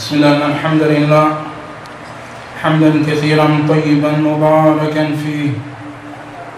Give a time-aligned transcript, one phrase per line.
[0.00, 1.26] بسم الله الحمد لله.
[2.64, 5.52] حمدا كثيرا طيبا مباركا فيه.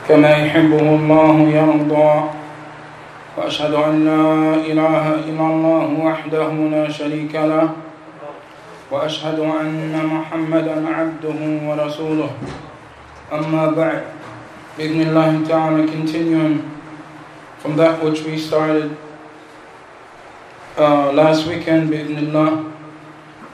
[0.09, 2.13] كما يحبه الله يرضى
[3.37, 4.27] وأشهد أن لا
[4.63, 7.75] إله إلا الله وحده لا شريك له.
[8.95, 12.31] وأشهد أن محمدا عبده ورسوله.
[13.35, 14.03] أما بعد
[14.79, 16.63] بإذن الله تعالى continuing
[17.59, 18.95] from that which we started
[20.79, 22.72] uh, last weekend بإذن الله.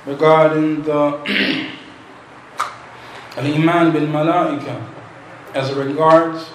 [0.09, 1.21] Regarding the
[3.37, 4.83] Al-Iman bil Malaika
[5.55, 6.49] as regards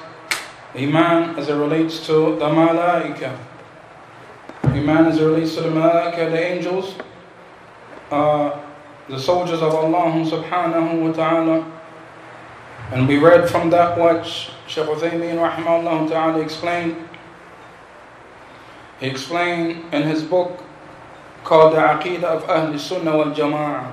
[0.76, 3.38] Iman as it relates to the Malaika.
[4.64, 6.96] Iman as it relates to the Malaika, the angels,
[8.10, 8.60] uh,
[9.08, 11.72] the soldiers of Allah subhanahu wa ta'ala.
[12.92, 16.96] And we read from that what Shaykh Uthaymeen rahimahullah ta'ala explained.
[19.00, 20.64] He explained in his book
[21.44, 23.92] called the Aqidah of Ahl Sunnah wal Jama'ah.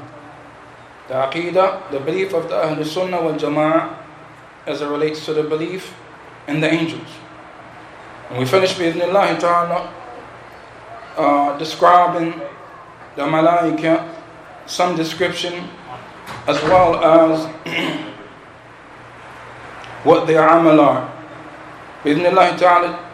[1.09, 3.96] The Aqidah, the belief of the Ahl Sunnah wal Jama'ah
[4.66, 5.95] as it relates to the belief
[6.46, 7.09] in the angels.
[8.29, 9.92] And we finished with ta'ala
[11.16, 12.40] uh, describing
[13.16, 14.14] the Malaika,
[14.66, 15.68] some description,
[16.46, 17.46] as well as
[20.04, 21.12] what their amal are.
[22.04, 23.09] Bismillah ta'ala,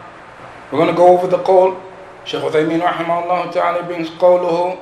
[0.71, 1.81] we're going to go over the call
[2.26, 4.76] شيخ عثيمين رحمه الله تعالى brings قوله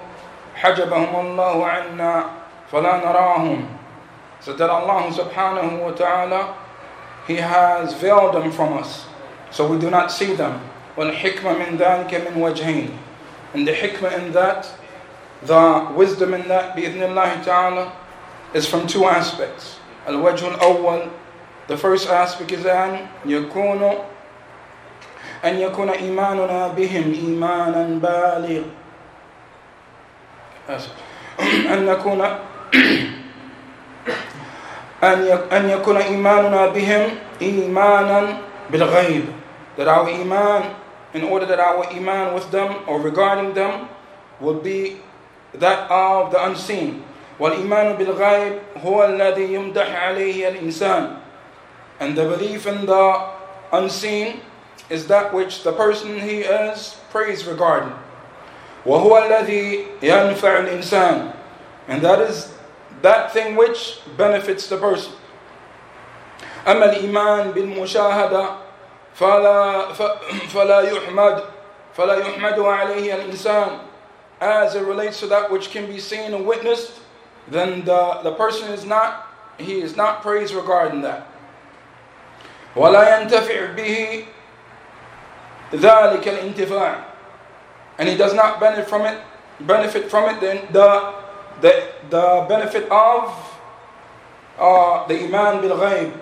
[0.54, 2.24] حجبهم الله عنا
[2.72, 3.64] فلا نراهم
[4.40, 6.54] so that Allah subhanahu wa ta'ala
[7.26, 9.06] he has veiled them from us
[9.50, 10.60] so we do not see them
[10.96, 12.90] والحكمة من ذلك من وجهين
[13.54, 14.68] and the hikmah in that
[15.42, 17.90] the wisdom in that بإذن الله تعالى
[18.54, 21.08] is from two aspects الوجه الأول
[21.68, 23.98] the first aspect is أن يكون
[25.45, 28.61] أن يكون إيماننا بهم إيمانا بالغ
[31.73, 32.21] أن نكون
[35.51, 37.03] أن يكون إيماننا بهم
[37.41, 38.37] إيمانا
[38.69, 39.25] بالغيب
[39.77, 40.71] that our iman
[41.13, 43.89] in order that our iman with them or regarding them
[44.39, 44.97] will be
[45.53, 47.03] that of the unseen
[47.39, 48.53] والإيمان بالغيب
[48.85, 51.17] هو الذي يمدح عليه الإنسان
[51.99, 53.05] and the belief in the
[53.73, 54.39] unseen
[54.88, 57.92] is that which the person he is praised regarding.
[58.84, 61.32] وهو الذي ينفع الإنسان
[61.88, 62.52] and that is
[63.02, 65.12] that thing which benefits the person.
[66.66, 68.56] أما الإيمان بالمشاهدة
[69.14, 69.92] فلا
[70.48, 71.44] فلا يحمد
[71.96, 73.80] فلا يحمد عليه الإنسان
[74.40, 77.00] as it relates to that which can be seen and witnessed
[77.48, 79.26] then the, the person is not
[79.58, 81.26] he is not praised regarding that
[82.76, 84.24] ولا ينتفع به
[85.74, 86.94] ذلك الانتفاع
[87.98, 89.18] and he does not benefit from it
[89.60, 91.12] benefit from it then the
[91.60, 91.72] the,
[92.08, 93.28] the benefit of
[94.58, 96.12] uh, the iman bil ghaib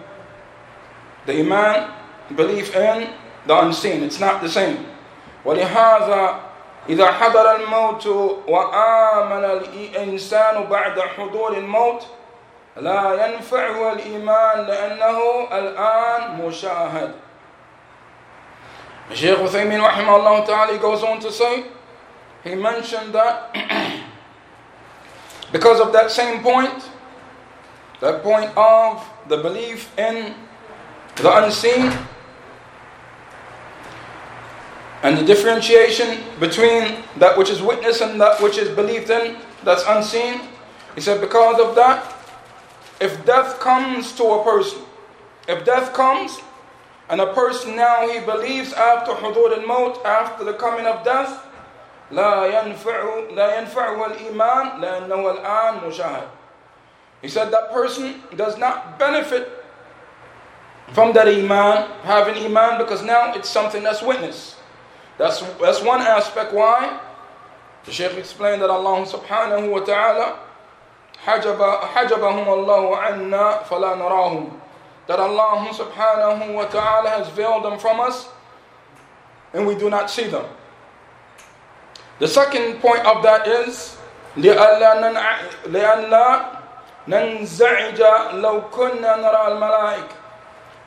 [1.27, 1.91] the iman
[2.37, 3.09] belief in
[3.47, 4.85] the unseen it's not the same
[5.45, 6.35] ولهذا
[6.89, 8.07] إذا حضر الموت
[8.49, 12.07] وآمن الإنسان بعد حضور الموت
[12.77, 15.19] لا ينفعه الإيمان لأنه
[15.53, 17.15] الآن مشاهد
[19.12, 21.66] Shaykh Uthaymeen rahimahullah ta'ala goes on to say,
[22.44, 23.54] he mentioned that
[25.52, 26.90] because of that same point,
[28.00, 30.34] that point of the belief in
[31.18, 31.92] the unseen
[35.04, 39.84] and the differentiation between that which is witnessed and that which is believed in that's
[39.88, 40.42] unseen.
[40.96, 42.16] He said, because of that,
[43.02, 44.80] if death comes to a person,
[45.48, 46.40] if death comes,
[47.09, 51.45] and a person now he believes after حضور الموت after the coming of death
[52.11, 56.29] لا ينفع لا ينفعه الإيمان لأنه الآن مشاهد.
[57.23, 59.51] He said that person does not benefit
[60.93, 64.57] from that iman, having iman, because now it's something that's witnessed.
[65.19, 67.01] That's that's one aspect why
[67.85, 70.39] the Shaykh explained that Allah subhanahu wa ta'ala
[71.27, 71.59] حجب
[71.95, 74.61] حجبهم الله عنا فلا نراهم
[75.07, 78.29] that Allah subhanahu wa ta'ala has veiled them from us
[79.55, 80.45] and we do not see them.
[82.19, 83.97] The second point of that is
[84.37, 86.45] لألا
[87.09, 88.03] ننزعج
[88.33, 90.15] لو كنا نرى الملائكة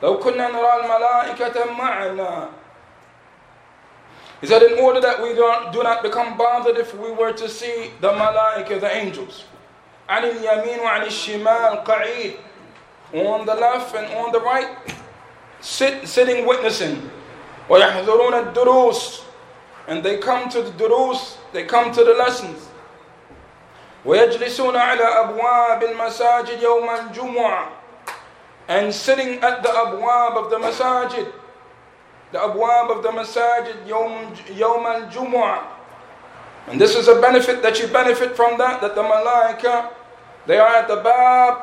[0.02, 2.48] لو كنا نرى الملائكة معنا
[4.40, 7.48] He said, in order that we don't, do not become bothered if we were to
[7.48, 9.44] see the malaika, the angels.
[10.08, 12.36] عن اليمين وعن الشمال قعيد
[13.14, 14.76] on the left and on the right,
[15.60, 17.10] sit, sitting witnessing.
[17.68, 19.24] وَيَحْذُرُونَ الدُّرُوسِ
[19.88, 22.68] And they come to the durus, they come to the lessons.
[24.04, 27.68] ويجلسون على أبواب المساجد يوم الجمعة
[28.68, 31.30] and sitting at the abwab of the masajid
[32.32, 35.62] the abwab of the masajid يوم, يوم الجمعة
[36.68, 39.90] and this is a benefit that you benefit from that that the malaika
[40.46, 41.58] they are at the bab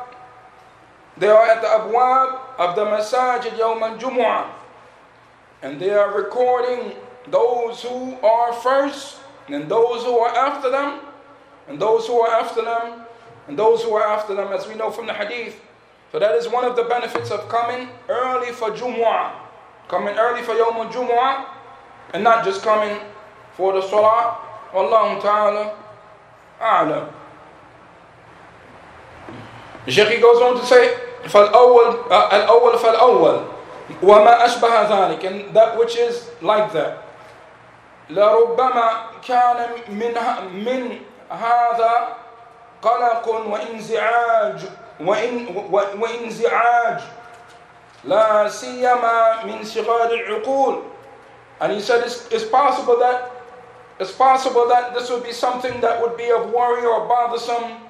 [1.17, 4.49] they are at the abwab of the masajid yawm al-jumu'ah.
[5.61, 6.93] And they are recording
[7.29, 9.17] those who are first
[9.47, 10.99] and those who are after them
[11.67, 13.05] and those who are after them
[13.47, 15.59] and those who are after them as we know from the hadith.
[16.11, 19.31] So that is one of the benefits of coming early for Jumu'ah.
[19.87, 21.45] Coming early for Yawm al-Jumu'ah
[22.13, 22.99] and not just coming
[23.53, 24.37] for the Salah.
[24.73, 25.75] Wallahu ta'ala
[26.59, 27.13] a'lam.
[29.85, 30.97] The Sheikh goes on to say,
[31.29, 31.95] فالأول
[32.33, 33.41] الأول فالأول
[34.03, 36.97] وما أشبه ذلك and that which is like that
[38.09, 38.91] لربما
[39.27, 40.13] كان من
[40.65, 40.99] من
[41.29, 42.07] هذا
[42.81, 44.59] قلق وانزعاج
[44.99, 45.55] وإن
[45.99, 47.01] وانزعاج
[48.03, 50.81] لا سيما من صغار العقول
[51.61, 53.31] and he said it's, it's possible that
[53.99, 57.84] it's possible that this would be something that would be of worry or bothersome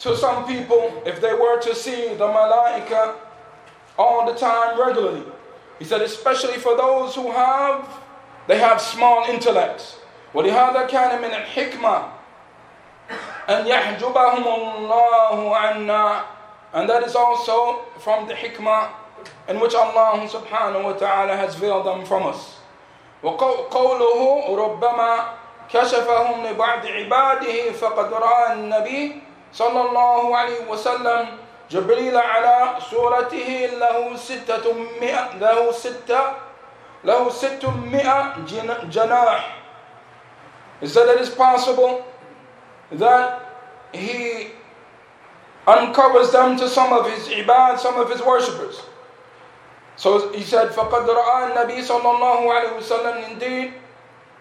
[0.00, 3.14] to some people if they were to see the malaika
[3.98, 5.22] all the time regularly
[5.78, 7.88] he said especially for those who have
[8.46, 9.96] they have small intellects
[10.34, 12.02] ولهذا كان من الحكمه
[13.48, 16.22] أن يحجبهم الله عنا
[16.74, 18.90] and that is also from the hikmah
[19.48, 22.56] in which Allah subhanahu wa ta'ala has veiled them from us
[23.22, 24.20] وقوله
[24.56, 25.24] ربما
[25.72, 29.22] كشفهم لبعض عباده فقد رأى النبي
[29.53, 31.37] صلى الله عليه وسلم
[31.71, 34.65] جبريل على صورته له ستة
[35.01, 36.21] مئة له ستة
[37.03, 38.35] له ستمائة
[38.91, 39.43] جناح
[40.81, 42.03] Is that it is possible
[42.91, 43.39] that
[43.93, 44.47] he
[45.67, 48.81] uncovers them to some of his ibad, some of his worshippers.
[49.95, 53.73] So he said, فَقَدْ رَأَى النَّبِي صلى الله عليه وسلم Indeed,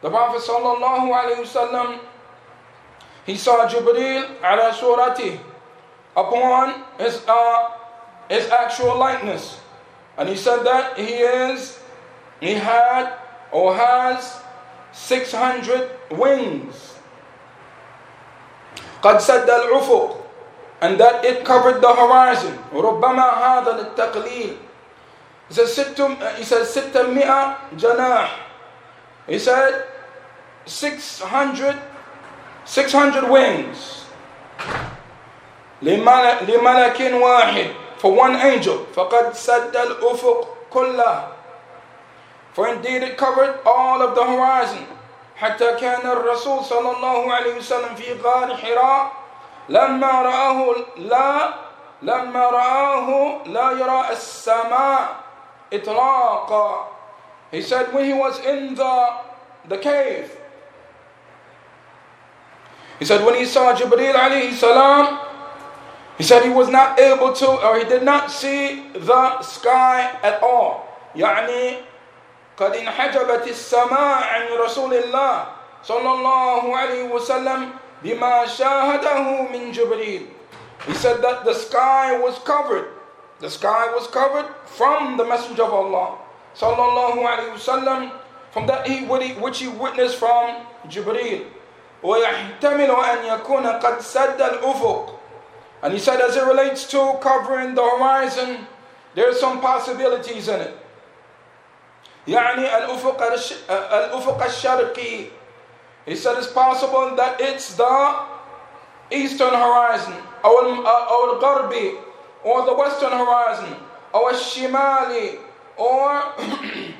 [0.01, 1.99] the Prophet صلى الله عليه وسلم,
[3.25, 5.39] he saw Jibreel على surati
[6.16, 7.72] upon his, uh,
[8.30, 9.60] his actual likeness.
[10.18, 11.80] And he said that he is,
[12.39, 13.13] he had
[13.51, 14.39] or has
[14.94, 16.95] 600 wings.
[19.01, 20.18] قد سد الأفق
[20.81, 24.57] and that it covered the horizon ربما هذا للتقليل
[25.50, 28.30] he said ستم he said ستمائة جناح
[29.27, 29.86] he said
[30.66, 31.75] 600
[32.66, 34.06] 600 wings
[35.81, 37.68] لملك واحد
[38.01, 41.27] for one angel فقد سد الأفق كله
[42.54, 44.86] for indeed it covered all of the horizon
[45.36, 49.12] حتى كان الرسول صلى الله عليه وسلم في غار حراء
[49.69, 51.54] لما رآه لا
[52.01, 55.16] لما رآه لا يرى السماء
[55.74, 56.88] إطلاقا
[57.51, 59.10] He said when he was in the,
[59.68, 60.31] the cave
[63.00, 65.19] He said when he saw Jibreel alayhi salam
[66.18, 70.42] He said he was not able to or he did not see the sky at
[70.42, 71.77] all يعني
[72.57, 75.45] قد انحجبت السماء عن رسول الله
[75.83, 77.69] صلى الله عليه وسلم
[78.04, 80.27] بما شاهده من جبريل
[80.88, 82.86] He said that the sky was covered.
[83.39, 86.17] The sky was covered from the Messenger of Allah
[86.55, 88.12] صلى الله عليه وسلم
[88.51, 91.44] from that he, which he witnessed from Jibreel.
[92.03, 95.12] ويحتمل أن يكون قد سد الأفق
[95.82, 98.65] And he said as it relates to covering the horizon,
[99.13, 100.77] there are some possibilities in it.
[102.27, 103.22] يعني الأفق
[103.70, 105.29] الأفق الشرقي
[106.05, 108.15] He said it's possible that it's the
[109.12, 110.13] eastern horizon
[110.44, 111.98] أو أو الغربي
[112.44, 113.75] or the western horizon
[114.13, 115.39] أو الشمالي
[115.77, 116.24] or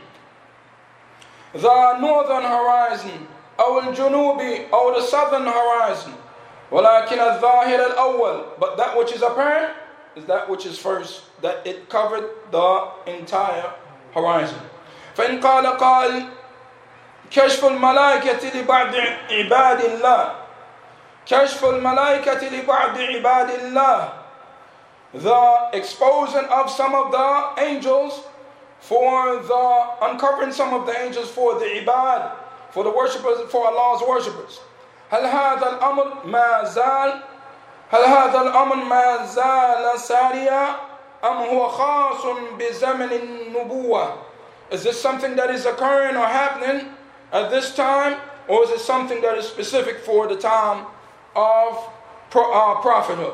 [1.54, 3.28] the northern horizon
[3.60, 6.12] أو الجنوبي أو the southern horizon
[6.72, 9.72] ولكن الظاهر الأول but that which is apparent
[10.16, 13.72] is that which is first that it covered the entire
[14.14, 14.60] horizon
[15.16, 16.26] فإن قال قال
[17.32, 18.96] كشف الملائكة لبعض
[19.32, 20.34] عباد الله
[21.26, 24.10] كشف الملائكة لبعض عباد الله
[25.14, 28.22] the exposing of some of the angels
[28.80, 32.32] for the uncovering some of the angels for the ibad
[32.72, 34.60] for the worshippers for Allah's worshippers
[35.12, 37.22] هل هذا الأمر ما زال
[37.92, 40.76] هل هذا الأمر ما زال ساريا
[41.24, 42.26] أم هو خاص
[42.60, 44.14] بزمن النبوة
[44.72, 46.90] Is this something that is occurring or happening
[47.32, 48.18] at this time?
[48.48, 50.88] Or is it something that is specific for the time
[51.36, 51.78] of
[52.30, 53.34] pro, uh, prophethood.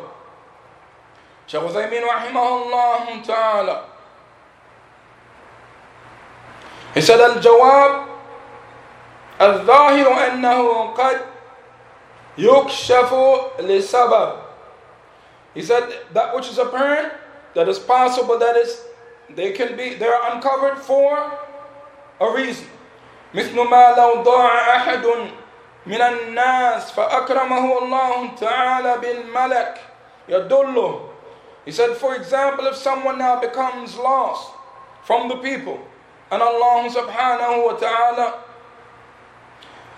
[1.47, 3.85] Shaykh Uthaymeen rahimahullah ta'ala.
[6.93, 8.07] He said, الجواب
[9.41, 11.21] الظاهر أنه قد
[12.37, 13.13] يكشف
[13.59, 14.33] لسبب
[15.53, 15.83] He said
[16.13, 17.11] that which is apparent,
[17.55, 18.85] that is possible, that is
[19.35, 21.31] they can be they are uncovered for
[22.21, 22.67] a reason.
[23.33, 25.05] مثل ما لو ضاع أحد
[25.85, 29.77] من الناس فأكرمه الله تعالى بالملك
[30.29, 31.07] يدله
[31.65, 34.51] He said, for example, if someone now becomes lost
[35.03, 35.79] from the people,
[36.31, 38.39] and Allah subhanahu wa ta'ala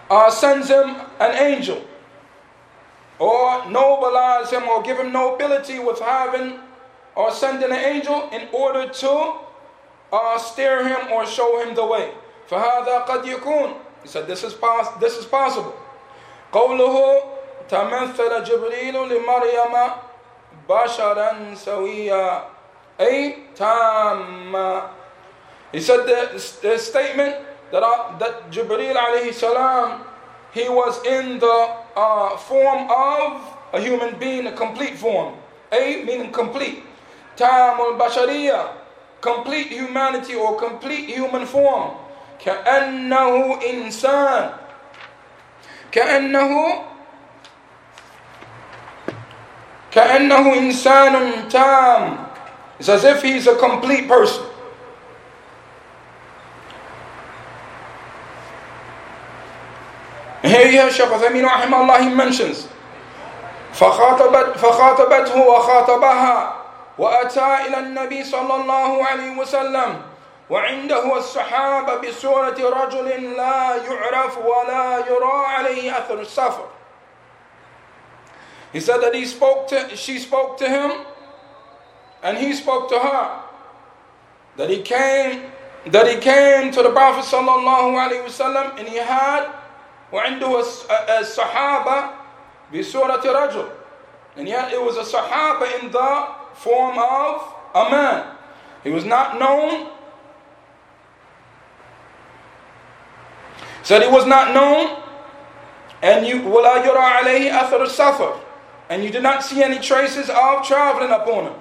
[0.10, 1.82] uh, sends him an angel,
[3.20, 6.60] or nobilize him, or give him nobility with having,
[7.16, 9.34] or sending an angel in order to
[10.12, 12.12] uh, steer him or show him the way.
[12.50, 13.74] فهذا قد يكون
[14.04, 15.74] He said this is, pos- this is possible
[16.52, 17.24] قوله
[17.70, 19.74] تمثل جبريل لمريم
[20.70, 22.44] بشرا سويا
[23.00, 24.90] أي تاما
[25.72, 26.30] He said the,
[26.62, 27.36] the statement
[27.72, 30.04] that, uh, that Jibreel alayhi salam
[30.54, 35.34] he was in the uh, form of a human being, a complete form.
[35.72, 36.84] A meaning complete.
[37.36, 38.70] Tam al bashariya,
[39.20, 41.98] complete humanity or complete human form.
[42.44, 44.52] كأنه إنسان
[45.92, 46.52] كأنه
[49.92, 52.18] كأنه إنسان تام
[52.80, 54.44] It's as if he's a complete person.
[60.49, 62.69] Have Shaykh Uthaymeen rahimahullah, he mentions
[63.75, 66.55] فخاطبت فخاطبته وخاطبها
[66.99, 70.03] وأتى إلى النبي صلى الله عليه وسلم
[70.51, 76.67] وعنده الصحابة بصورة رجل لا يعرف ولا يرى عليه أثر السفر
[78.73, 80.91] He said that he spoke to, she spoke to him
[82.23, 83.41] and he spoke to her.
[84.57, 85.45] That he came,
[85.87, 89.49] that he came to the Prophet sallallahu alaihi wasallam and he had
[90.12, 90.64] وعنده
[91.20, 92.10] الصحابة
[92.74, 93.70] بصورة رجل
[94.36, 98.36] and yet it was a Sahaba in the form of a man.
[98.84, 99.90] He was not known
[103.84, 104.98] said he was not known,
[106.02, 108.40] and you ولا يرى عليه أثر السفر,
[108.90, 111.54] and you did not see any traces of traveling upon him.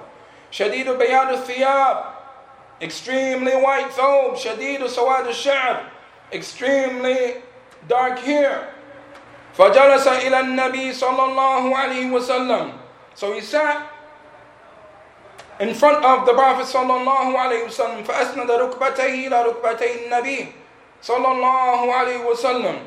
[0.51, 2.03] شديد بياض الثياب,
[2.81, 4.37] extremely white thobe.
[4.37, 5.83] شديد سواد الشعر,
[6.31, 7.35] extremely
[7.87, 8.69] dark hair.
[9.57, 12.71] فجلس إلى النبي صلى الله عليه وسلم.
[13.15, 13.85] So he sat
[15.59, 20.53] in front of the Prophet صلى الله عليه وسلم فأسند ركبتيه إلى ركبتي النبي
[21.03, 22.79] sallallahu alaihi wasallam.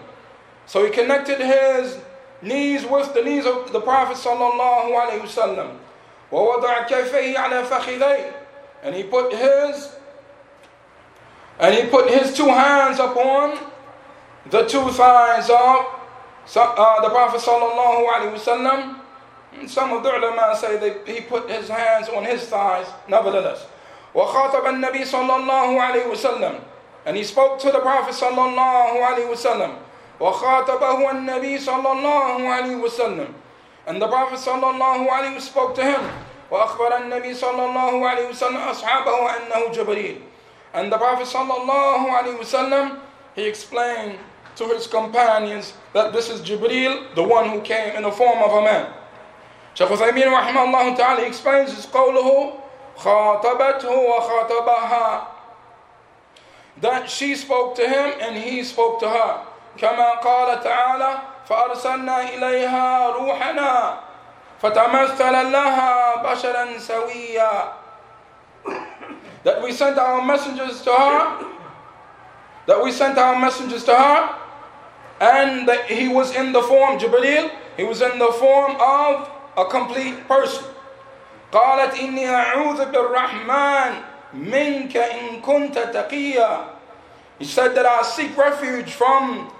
[0.66, 1.98] So he connected his
[2.42, 5.78] knees with the knees of the Prophet sallallahu alaihi wasallam.
[6.32, 8.32] ووضع كفيه على فخذيه
[8.82, 9.92] and he put his
[11.60, 13.56] and he put his two hands upon
[14.50, 15.86] the two thighs of
[16.56, 19.00] uh, the Prophet sallallahu alaihi wasallam.
[19.68, 22.86] Some of the ulama say that he put his hands on his thighs.
[23.08, 23.66] Nevertheless,
[24.14, 26.60] وخاطب النبي صلى الله عليه وسلم
[27.06, 29.78] and he spoke to the Prophet sallallahu alaihi wasallam.
[30.20, 33.32] وخاطبه النبي صلى الله عليه وسلم.
[33.86, 36.02] And the Prophet sallallahu alaihi wasallam spoke to him.
[36.50, 40.20] وأخبر النبي صلى الله عليه وسلم أصحابه أنه جبريل.
[40.74, 42.98] And the Prophet sallallahu alaihi wasallam
[43.36, 44.18] he explained
[44.56, 48.52] to his companions that this is Jibreel, the one who came in the form of
[48.52, 48.92] a man.
[49.74, 52.52] Shaykh Uthaymeen رحمه الله تعالى explains his قوله
[52.96, 55.26] خاطبته وخاطبها
[56.78, 59.40] that she spoke to him and he spoke to her.
[59.78, 64.00] كما قال تعالى فأرسلنا إليها روحنا
[64.62, 67.72] فتمثل لها بشرا سويا
[69.44, 71.44] That we sent our messengers to her,
[72.66, 74.34] that we sent our messengers to her,
[75.20, 79.64] and that he was in the form, Jibreel, he was in the form of a
[79.66, 80.64] complete person.
[81.52, 83.92] قالت إني أعوذ بالرحمن
[84.34, 86.68] منك إن كنت تقيا
[87.38, 89.50] He said that I seek refuge from,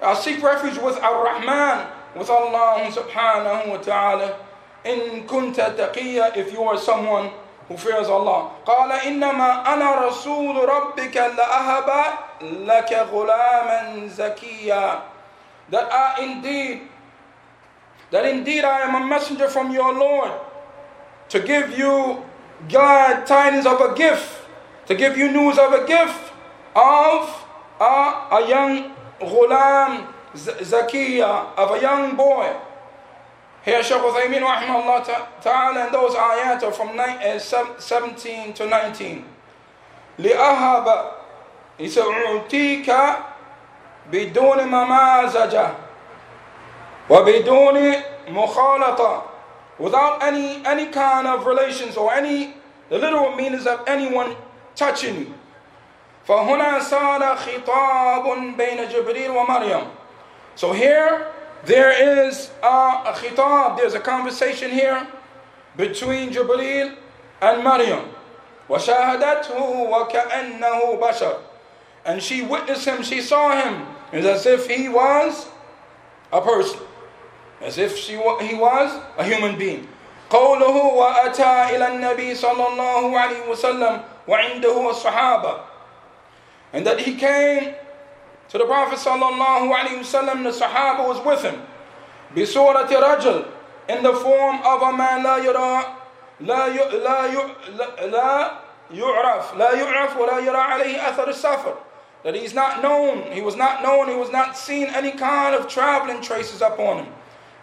[0.00, 1.86] I seek refuge with Ar-Rahman,
[2.16, 4.36] with Allah subhanahu wa ta'ala.
[4.86, 7.30] إن كنت تقيا if you are someone
[7.68, 8.50] who fears Allah.
[8.66, 11.90] قال إنما أنا رسول ربك لأهب
[12.42, 15.02] لك غلاما زكيا
[15.70, 16.82] That I indeed,
[18.10, 20.30] that indeed I am a messenger from your Lord
[21.30, 22.22] to give you
[22.68, 24.44] glad tidings of a gift,
[24.86, 26.32] to give you news of a gift
[26.76, 27.46] of
[27.80, 32.54] a, a young ghulam, zakiya, of a young boy.
[33.64, 36.92] Here Shaykh Uthaymeen rahimahullah ta'ala and those ayat are from
[37.78, 39.24] 17 to 19.
[40.18, 41.12] لأهب
[41.86, 42.94] سأعطيك
[44.12, 45.66] بدون ممازجة
[47.10, 47.92] وبدون
[48.28, 49.22] مخالطة
[49.78, 52.54] without any any kind of relations or any
[52.90, 54.36] the literal meanings of anyone
[54.76, 55.32] touching you
[56.28, 59.86] فهنا صار خطاب بين جبريل ومريم
[60.54, 61.26] so here
[61.64, 61.90] there
[62.26, 65.06] is a, a khitab there's a conversation here
[65.76, 66.94] between Jibreel
[67.42, 68.04] and Maryam
[68.68, 69.60] وشاهدته
[69.90, 71.36] وكأنه بشر
[72.04, 75.46] and she witnessed him she saw him as if he was
[76.32, 76.80] a person
[77.60, 79.88] as if she, he was a human being
[80.30, 85.60] قوله وأتى إلى النبي صلى الله عليه وسلم وعنده الصحابة
[86.72, 87.74] and that he came
[88.48, 91.62] to the Prophet صلى الله عليه وسلم the Sahaba was with him
[92.36, 93.44] بصورة رجل
[93.88, 95.84] in the form of a man لا يرى
[96.40, 98.50] لا ي, لا ي, لا
[98.90, 101.74] يعرف لا يعرف ولا يرى عليه أثر السفر
[102.22, 105.68] that he's not known he was not known he was not seen any kind of
[105.68, 107.12] traveling traces upon him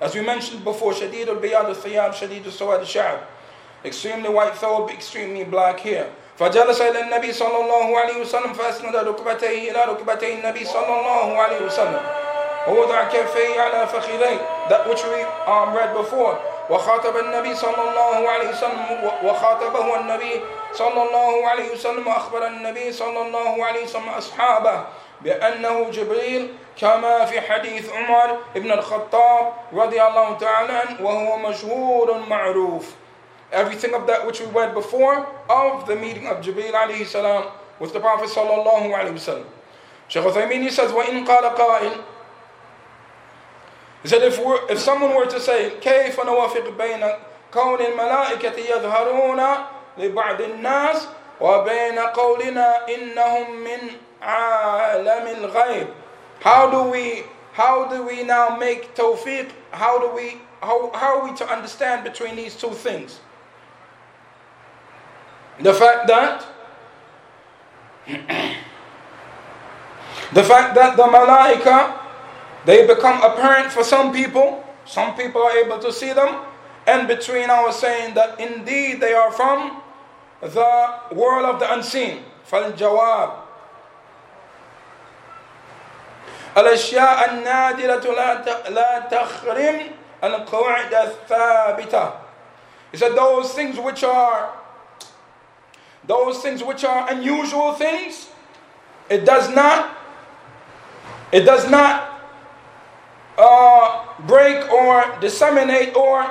[0.02, 3.20] as we mentioned before, Shadid al Biyad al Thiyab, Shadid al Sawad al Sha'ab.
[3.86, 6.10] Extremely white thobe, extremely black hair.
[6.40, 11.62] فجلس إلى النبي صلى الله عليه وسلم فأسند ركبتيه إلى ركبتي النبي صلى الله عليه
[11.66, 12.02] وسلم
[12.68, 16.40] ووضع كفيه على فخذيه that which we um, read before
[16.71, 20.41] وخاطب النبي صلى الله عليه وسلم وخاطبه النبي
[20.73, 24.85] صلى الله عليه وسلم وأخبر النبي صلى الله عليه وسلم أصحابه
[25.21, 32.85] بأنه جبريل كما في حديث عمر بن الخطاب رضي الله تعالى وهو مشهور معروف
[33.53, 37.45] everything of that which we read before of the meeting of Jibreel alayhi salam
[37.79, 39.45] with the Prophet sallallahu alayhi wasallam.
[40.09, 42.03] Shaykh Uthaymeen he says, وَإِن قَالَ قَائِلٌ
[44.06, 47.06] He said, if, if someone were to say, كيف نوافق بين
[47.54, 49.42] كون الملائكة يظهرون
[49.98, 51.08] لبعض الناس
[51.42, 53.80] وبين قولنا إنهم من
[54.22, 55.88] عالم الغيب
[56.44, 61.30] how do we how do we now make tawfiq how do we how, how are
[61.30, 63.20] we to understand between these two things
[65.60, 66.46] the fact that
[70.34, 71.94] the fact that the malaika
[72.66, 76.42] they become apparent for some people some people are able to see them
[76.88, 79.82] and between our saying that indeed they are from
[80.42, 83.32] the world of the unseen فالجواب
[86.58, 88.06] الأشياء النادرة
[88.70, 89.80] لا تخرم
[90.24, 92.12] القواعد الثابتة
[92.92, 94.50] He said those things which are
[96.06, 98.28] those things which are unusual things
[99.10, 99.96] it does not
[101.32, 102.15] it does not
[103.38, 106.30] uh, break or disseminate or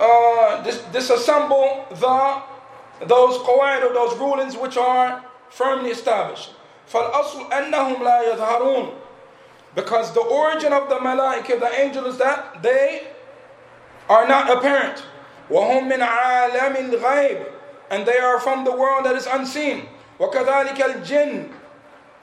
[0.00, 6.50] uh, dis- disassemble the those qawaid or those rulings which are firmly established.
[6.92, 8.94] فَالْأَصْلُ أَنَّهُمْ لَا يَظْهَرُونَ
[9.74, 13.08] Because the origin of the malaika, the angel, is that they
[14.08, 15.04] are not apparent.
[15.48, 17.46] وَهُمْ مِنْ عَالَمِ الْغَيْبِ
[17.90, 19.88] And they are from the world that is unseen.
[20.18, 21.52] وَكَذَلِكَ الْجِنِّ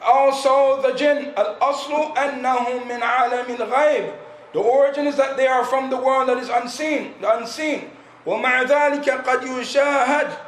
[0.02, 1.34] Also the jinn.
[1.36, 4.14] الْأَصْلُ أَنَّهُمْ مِنْ عَالَمِ الْغَيْبِ
[4.54, 7.92] The origin is that they are from the world that is unseen, the unseen.
[8.26, 10.48] وَمَعَ ذَلِكَ قَدْ يُشَاهَدْ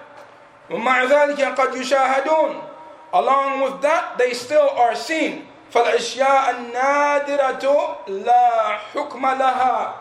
[0.70, 2.62] ومع ذلك قد يشاهدون
[3.14, 9.94] along with that they still are seen فالأشياء النادرة لا حكم لها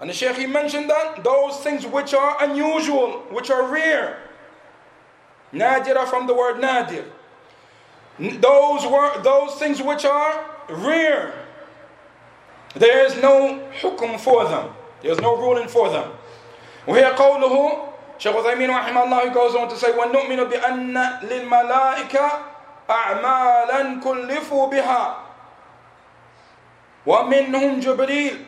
[0.00, 4.18] and the Shaykh he mentioned that those things which are unusual which are rare
[5.52, 7.04] nadira from the word nadir
[8.19, 11.33] Those were those things which are rare
[12.75, 14.69] there is no hukum for them
[15.01, 16.11] there's no ruling for them
[16.87, 20.95] وهي قوله Shaykh Uthaymeen rahimahullah goes on to say, وَنُؤْمِنُ بِأَنَّ
[21.27, 22.25] لِلْمَلَائِكَةِ
[22.89, 25.23] أَعْمَالًا كُلِّفُوا بِهَا
[27.05, 28.45] ومنهم جبريل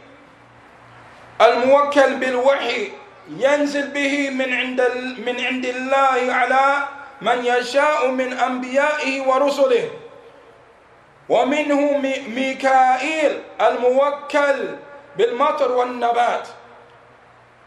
[1.41, 2.91] الموكل بالوحي
[3.29, 4.81] ينزل به من عند
[5.25, 6.87] من عند الله على
[7.20, 9.90] من يشاء من انبيائه ورسله
[11.28, 11.98] ومنه
[12.28, 14.76] ميكائيل الموكل
[15.16, 16.48] بالمطر والنبات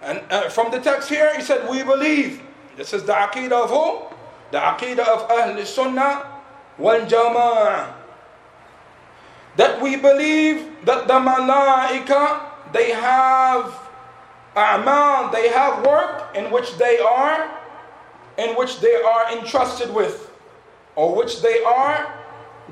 [0.04, 2.42] And uh, from the text here, he said, We believe.
[2.76, 4.14] This is the aqidah of who?
[4.52, 6.26] The aqidah of Ahl Sunnah
[6.78, 7.94] wal Jama'ah.
[9.56, 12.42] That we believe that the malaika,
[12.74, 13.72] they have
[14.58, 17.50] a'mal, they have work in which they are,
[18.38, 20.32] in which they are entrusted with,
[20.96, 22.14] or which they are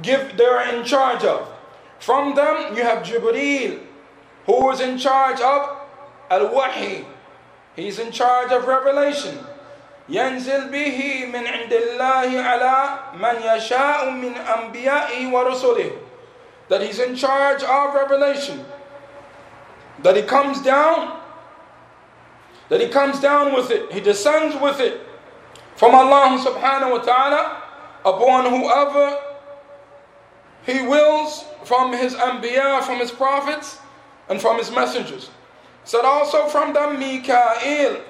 [0.02, 1.48] give, they are in charge of.
[2.00, 3.80] From them, you have Jibreel,
[4.46, 5.78] who is in charge of
[6.30, 7.06] al-wahi.
[7.76, 9.38] He's in charge of revelation.
[10.10, 15.92] ينزل به من عند الله على من يشاء من أنبيائه ورسله
[16.68, 18.66] that he's in charge of revelation
[20.00, 21.20] that he comes down
[22.70, 25.00] that he comes down with it he descends with it
[25.76, 27.62] from Allah subhanahu wa ta'ala
[28.06, 29.18] upon whoever
[30.66, 33.80] he wills from his anbiya, from his prophets,
[34.30, 35.30] and from his messengers.
[35.84, 38.02] Said also from them Mikael,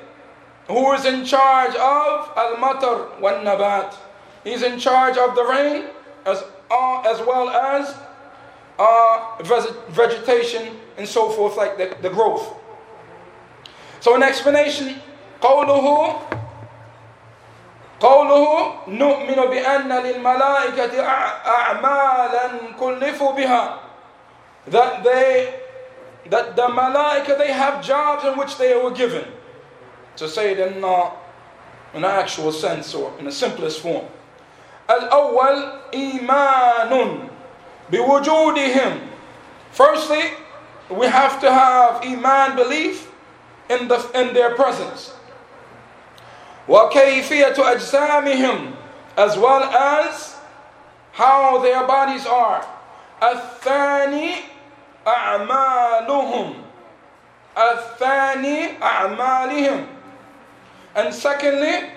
[0.67, 3.95] who is in charge of al-matar wa nabat.
[4.43, 5.85] He's in charge of the rain
[6.25, 7.95] as, uh, as well as
[8.79, 12.55] uh, vegetation and so forth, like the, the growth.
[13.99, 14.99] So an explanation,
[15.41, 16.19] قوله
[18.01, 21.03] قوله نؤمن بأن للملائكة
[21.47, 22.49] أعمالا
[22.79, 23.77] كلفوا بها
[24.67, 25.53] that they
[26.29, 29.25] that the malaika they have jobs in which they were given
[30.15, 31.09] to say it in, uh,
[31.93, 34.05] in an actual sense or in the simplest form
[34.89, 37.27] الأول إيمان
[37.91, 38.99] بوجودهم
[39.71, 40.23] firstly
[40.89, 43.11] we have to have iman belief
[43.69, 45.13] in, the, in their presence
[46.69, 48.73] وكيفية أجسامهم
[49.17, 50.35] as well as
[51.13, 52.63] how their bodies are
[53.23, 54.35] الثاني
[55.07, 56.53] أعمالهم
[57.57, 59.85] الثاني أعمالهم
[60.95, 61.89] and secondly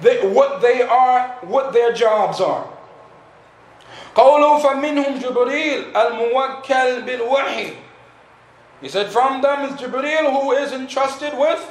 [0.00, 2.64] they, what they are what their jobs are
[4.14, 7.72] قوله فمنهم جبريل الموكل بالوحي
[8.82, 11.62] he said from them is Jibreel who is entrusted with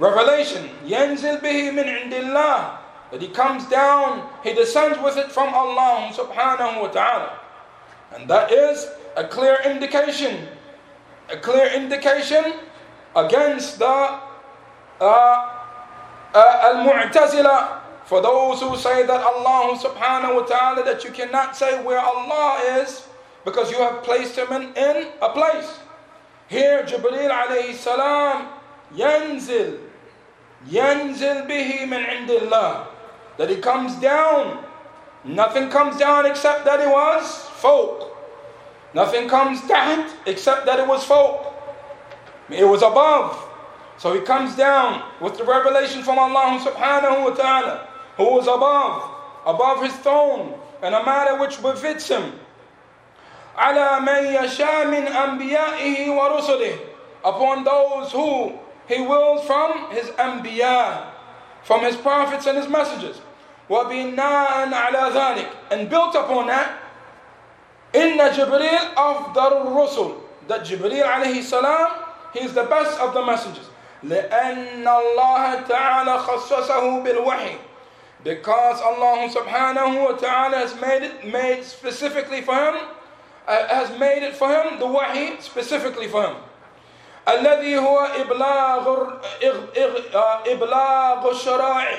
[0.00, 2.78] Revelation, ينزل به من عند الله
[3.10, 7.38] that he comes down, he descends with it from Allah subhanahu wa ta'ala.
[8.14, 10.48] And that is a clear indication,
[11.30, 12.54] a clear indication
[13.14, 14.20] against the uh,
[15.00, 15.54] uh,
[16.34, 22.00] al-mu'tazila for those who say that Allah subhanahu wa ta'ala that you cannot say where
[22.00, 23.06] Allah is
[23.44, 25.78] because you have placed him in, in a place.
[26.48, 28.48] Here Jibreel alayhi salam
[28.94, 29.78] yanzil
[30.69, 32.85] ينزل به من عند الله
[33.37, 34.63] that he comes down.
[35.23, 38.07] Nothing comes down except that it was fawq.
[38.93, 41.53] Nothing comes down except that it was fawq.
[42.49, 43.37] It was above.
[43.97, 49.11] So he comes down with the revelation from Allah subhanahu wa ta'ala who is above
[49.45, 52.33] above his throne in a matter which befits him.
[53.57, 56.79] على من يشاء من أنبيائه ورسله.
[57.23, 58.57] Upon those who
[58.90, 61.06] he wills from his anbiya,
[61.64, 63.20] from his prophets and his messengers.
[63.68, 66.78] وَبِنَاءً عَلَى ذَلِكَ And built upon that,
[67.92, 71.90] إِنَّ جِبْرِيلَ أَفْضَلُ الرُّسُلِ That Jibreel alayhi salam,
[72.32, 73.68] he is the best of the messengers.
[74.04, 77.56] لأن الله تعالى خصصه بالوحي
[78.24, 82.74] because Allah subhanahu wa ta'ala has made it made specifically for him
[83.46, 86.36] uh, has made it for him the wahi specifically for him
[87.28, 89.06] الذي هو إبلاغ
[90.46, 91.98] إبلاغ الشرائع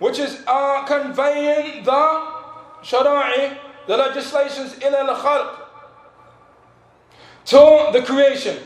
[0.00, 2.20] which is uh, conveying the
[2.82, 3.56] شرائع
[3.86, 5.68] the legislations إلى الخلق
[7.44, 8.56] to the creation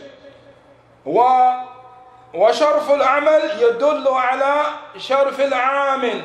[1.06, 1.20] و
[2.34, 4.64] وشرف العمل يدل على
[4.98, 6.22] شرف العامل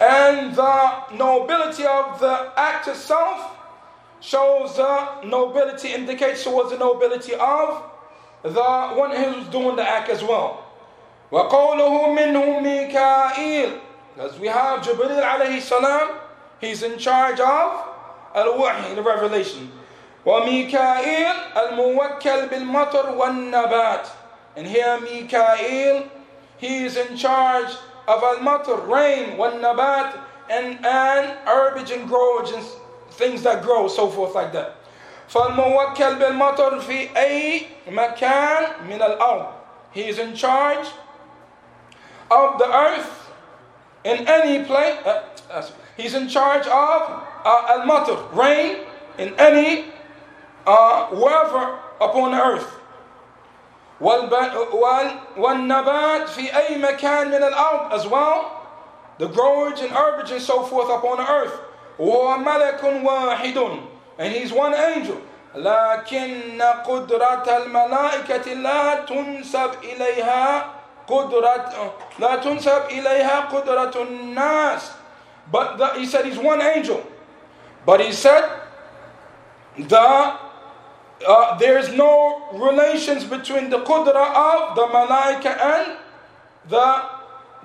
[0.00, 3.56] and the nobility of the act itself
[4.20, 7.82] shows the nobility indicates towards the nobility of
[8.42, 10.64] the one who's doing the act as well.
[11.32, 13.78] وقوله منهم ميكائيل
[14.18, 16.10] as we have Jibril alayhi salam
[16.60, 17.88] he's in charge of
[18.34, 19.70] al-wahy the revelation
[20.26, 24.06] وميكائيل الموكل بالمطر والنبات
[24.56, 26.04] and here Mikael
[26.58, 27.72] he is in charge
[28.06, 30.12] of al-matar rain والنبات
[30.50, 32.62] and and herbage and growage and
[33.12, 34.76] things that grow so forth like that
[35.28, 39.46] فالموكل بالمطر في أي مكان من الأرض
[39.94, 40.88] He is in charge
[42.30, 43.30] of the earth
[44.04, 44.96] in any place.
[45.04, 47.02] Uh, he's in charge of
[47.44, 48.78] uh, al-matar, rain
[49.18, 49.84] in any
[50.66, 52.78] uh, wherever upon the earth.
[55.36, 58.58] والنبات في أي مكان من الأرض as well.
[59.18, 61.60] The growage and herbage and so forth upon the earth.
[61.98, 63.80] وهو ملك واحد
[64.18, 65.16] and he's one angel
[65.54, 70.64] لكن قدرة الملائكة لا تنسب إليها
[71.08, 74.90] قدرة لا تنسب إليها قدرة الناس
[75.50, 77.04] but the, he said he's one angel
[77.84, 78.48] but he said
[79.76, 80.34] the
[81.26, 85.96] uh, there's no relations between the qudra of the malaika and
[86.68, 87.02] the,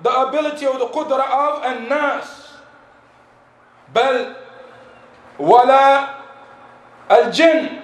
[0.02, 2.44] the ability or the qudra of an-nas.
[3.94, 4.34] بل
[5.38, 6.11] ولا
[7.09, 7.79] al jinn.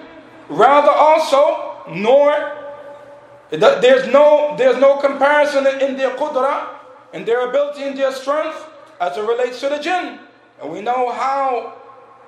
[0.48, 2.56] Rather also, nor
[3.50, 6.68] there's no there's no comparison in their qudra,
[7.12, 8.66] in their ability, and their strength,
[9.00, 10.18] as it relates to the jinn.
[10.60, 11.74] And we know how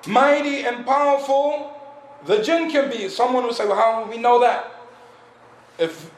[0.07, 1.79] mighty and powerful
[2.25, 3.09] the jinn can be.
[3.09, 4.71] Someone will say, Well, how do we know that?
[5.77, 6.11] If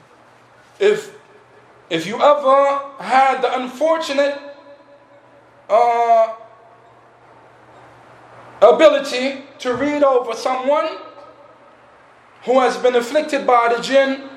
[0.80, 1.16] if
[1.90, 4.40] if you ever had the unfortunate
[5.70, 6.36] uh,
[8.62, 10.98] ability to read over someone
[12.44, 14.30] who has been afflicted by the jinn,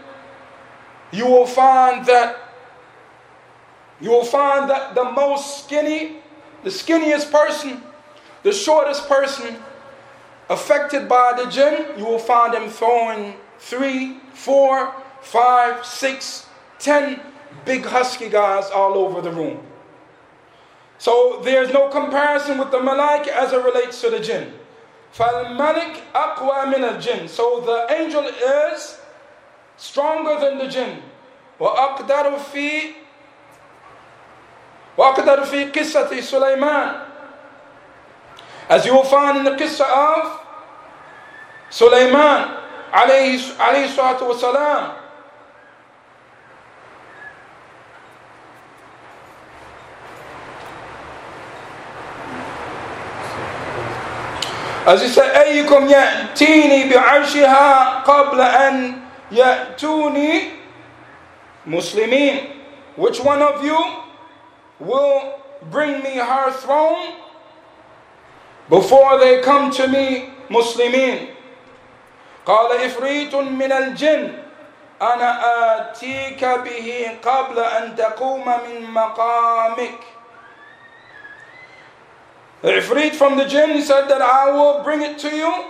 [1.13, 2.37] you will find that
[4.01, 6.19] you will find that the most skinny,
[6.63, 7.83] the skinniest person,
[8.45, 9.57] the shortest person,
[10.49, 16.47] affected by the jinn, you will find them throwing three, four, five, six,
[16.79, 17.21] ten
[17.65, 19.67] big husky guys all over the room.
[20.99, 24.53] So there's no comparison with the malaika as it relates to the jinn.
[25.13, 28.99] فَالْمَلِكْ أَقْوَى مِنَ الْجِنِّ So the angel is
[29.77, 31.03] stronger than the jinn.
[31.61, 32.95] وَأَقْدَرُ فِي
[34.97, 37.09] وَأَقْدَرُ فِي قِصَّةِ سُلَيْمَانَ
[38.69, 40.41] as you will find in the qissa of
[41.71, 42.49] Sulaiman
[42.93, 44.95] alayhi, alayhi salatu wasalam.
[54.97, 58.93] Said, أيكم يأتيني بعرشها قبل أن
[59.33, 60.41] يأتوني
[61.67, 62.37] مسلمين.
[62.97, 63.79] Which one of you
[64.81, 65.35] will
[65.71, 67.15] bring me her throne
[68.69, 71.35] before they come to me مسلمين
[72.47, 74.33] قال إفريت من الجن
[75.03, 75.31] أنا
[75.81, 79.99] آتيك به قبل أن تقوم من مقامك
[82.64, 85.66] Ifrit from the jinn, he said that I will bring it to you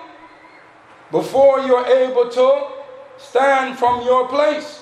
[1.12, 2.67] before you're able to
[3.17, 4.82] stand from your place.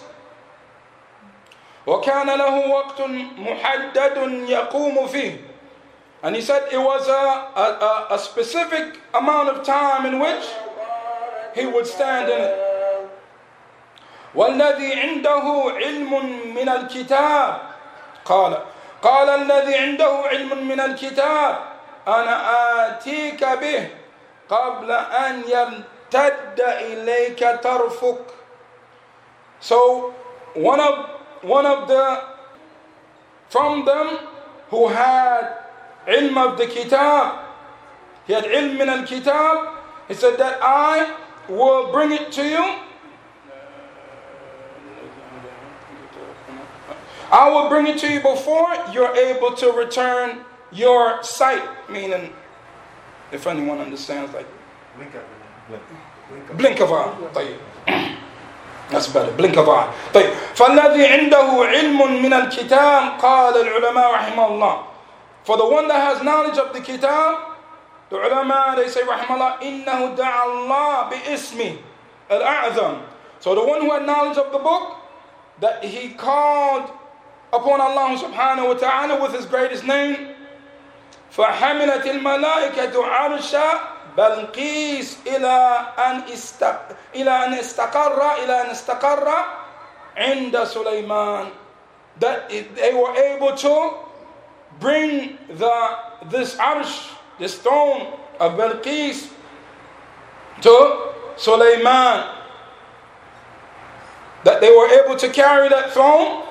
[1.88, 3.02] وكان له وقت
[3.38, 5.38] محدد يقوم فيه
[6.24, 7.12] and he said it was a,
[7.60, 10.46] a, a specific amount of time in which
[11.56, 12.68] he would stand in it.
[14.36, 16.12] والذي عنده علم
[16.56, 17.62] من الكتاب
[18.26, 18.58] قال
[19.02, 21.56] قال الذي عنده علم من الكتاب
[22.08, 22.36] أنا
[22.88, 23.90] آتيك به
[24.50, 28.26] قبل أن يرتد إليك طرفك
[29.60, 30.14] So
[30.56, 31.06] one of
[31.44, 32.24] one of the
[33.50, 34.18] from them
[34.70, 35.58] who had
[36.08, 37.46] ilm of the kitab.
[38.26, 39.76] He had ilm min al-kitab.
[40.08, 41.16] He said that I
[41.48, 42.76] will bring it to you.
[47.32, 50.44] I will bring it to you before you're able to return
[50.76, 51.64] your sight.
[51.90, 52.34] Meaning,
[53.32, 54.48] if anyone understands, like
[54.96, 56.54] blink of eye.
[56.54, 58.10] Blink of eye.
[58.90, 59.32] That's better.
[59.32, 59.94] Blink of eye.
[60.14, 64.92] طيب فالذي عنده علم من الكتاب قال العلماء رحمه الله
[65.44, 67.58] for the one that has knowledge of the kitab,
[68.10, 71.80] the ulama, they say, rahmallah, innahu da'allah bi-ismi
[72.30, 73.02] al-a'zam.
[73.40, 74.98] So the one who had knowledge of the book,
[75.60, 76.92] that he called
[77.52, 80.36] upon Allah subhanahu wa ta'ala with his greatest name,
[81.32, 83.56] فحملت الملائكة عرش
[84.18, 86.82] بلقيس إلى أن استق...
[87.16, 89.28] إلى أن استقر إلى أن استقر
[90.18, 91.48] عند سليمان
[92.20, 93.94] that they were able to
[94.80, 95.98] bring the
[96.30, 97.10] this arsh,
[97.40, 99.32] this throne of Balqis
[100.62, 102.36] to Sulaiman.
[104.44, 106.44] That they were able to carry that throne,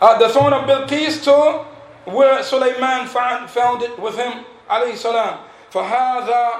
[0.00, 1.64] uh, the throne of Bilqis to
[2.04, 5.38] where Sulaiman found, found it with him, alayhi salam.
[5.72, 6.50] فهذا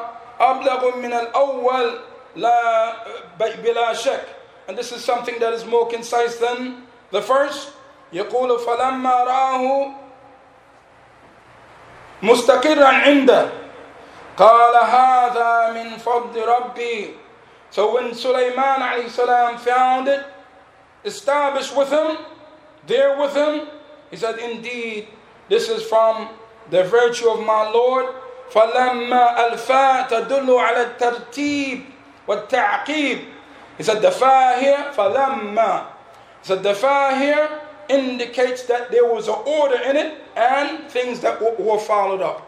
[0.40, 2.00] أبلغ من الأول
[2.37, 2.92] لا
[3.38, 4.24] بلا شك.
[4.68, 7.72] And this is something that is more concise than the first.
[8.12, 9.90] يقول فلما رآه
[12.22, 13.48] مستقرا عنده
[14.37, 17.14] قال هذا من فضل ربي
[17.70, 20.24] So when Sulaiman alayhi found it
[21.04, 22.18] established with him,
[22.87, 23.66] there with him,
[24.12, 25.08] he said, Indeed,
[25.49, 26.29] this is from
[26.69, 28.05] the virtue of my Lord.
[28.51, 31.85] فلما الفاء تدل على الترتيب
[32.27, 33.25] والتعقيب.
[33.77, 35.85] He said the فاء here, فلما.
[36.41, 37.49] He said the فاء here
[37.89, 42.45] indicates that there was an order in it and things that were followed up.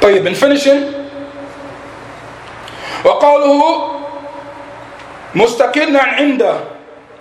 [0.00, 0.95] طيب been finishing
[3.06, 3.90] وقوله
[5.34, 6.60] مستقلا عنده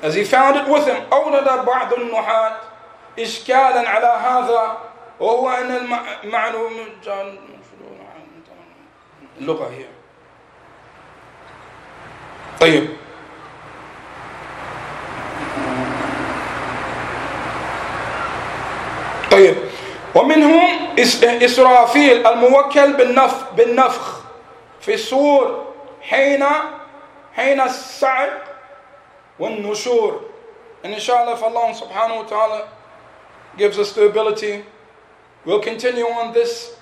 [0.03, 2.55] as he found it with him أورد بعض النحاة
[3.19, 4.77] إشكالا على هذا
[5.19, 5.71] وهو أن
[6.23, 6.71] المعلوم
[9.41, 9.85] اللغة هي.
[12.59, 12.89] طيب.
[19.31, 19.55] طيب.
[20.15, 20.67] ومنهم
[21.29, 22.93] إسرافيل الموكل
[23.57, 24.19] بالنفخ
[24.81, 25.64] في الصور
[26.04, 26.42] حين
[27.36, 28.42] حين السعق
[29.38, 30.20] والنشور
[30.82, 32.68] and inshallah if Allah subhanahu wa ta'ala
[33.56, 34.64] gives us the ability
[35.44, 36.76] we'll continue on this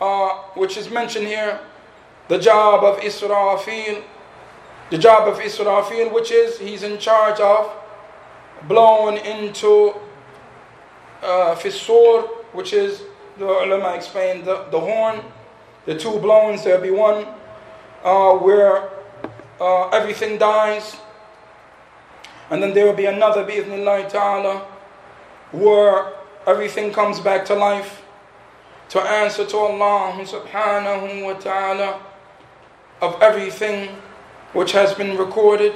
[0.00, 1.60] uh, which is mentioned here
[2.28, 4.02] the job of Israfil
[4.90, 7.70] the job of Israfil which is he's in charge of
[8.68, 9.94] blowing into
[11.22, 12.22] uh, Fisur,
[12.52, 13.02] which is,
[13.38, 15.20] the ulama explained, the, the horn,
[15.86, 17.26] the two blowings, there'll be one
[18.03, 18.89] uh, where
[19.59, 20.97] uh, everything dies,
[22.49, 24.65] and then there will be another, bi'idhnillahi ta'ala,
[25.51, 26.13] where
[26.47, 28.01] everything comes back to life
[28.89, 32.01] to answer to Allah subhanahu wa ta'ala
[33.01, 33.89] of everything
[34.53, 35.73] which has been recorded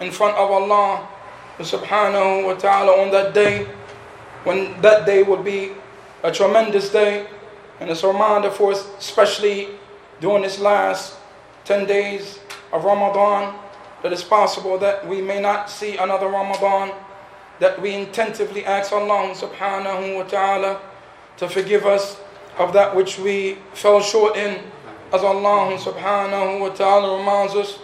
[0.00, 1.08] in front of Allah
[1.58, 3.66] subhanahu wa ta'ala on that day
[4.44, 5.72] when that day will be
[6.22, 7.26] a tremendous day.
[7.80, 9.68] And it's a reminder for us, especially
[10.20, 11.16] during this last
[11.65, 12.39] 10 days
[12.73, 13.53] of Ramadan,
[14.03, 16.91] that it's possible that we may not see another Ramadan,
[17.59, 20.81] that we intentively ask Allah subhanahu wa ta'ala
[21.37, 22.17] to forgive us
[22.57, 24.59] of that which we fell short in.
[25.13, 27.79] As Allah subhanahu wa ta'ala reminds us,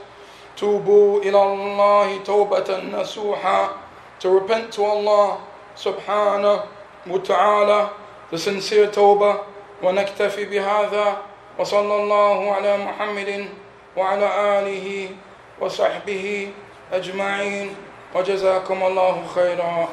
[0.56, 3.78] Tubu ila Allah tawbatan nasuha,
[4.19, 5.38] to repent to Allah
[5.78, 6.63] سبحانه
[7.08, 7.89] وتعالى
[8.32, 9.39] the sincere توبة
[9.84, 11.17] ونكتفي بهذا
[11.60, 13.50] وصلى الله على محمد
[13.96, 15.09] وعلى آله
[15.61, 16.50] وصحبه
[16.92, 17.74] أجمعين.
[18.14, 19.88] وجزاكم الله خيرا.